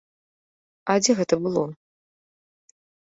А 0.93 0.95
дзе 1.01 1.11
гэта 1.19 1.35
было? 1.47 1.63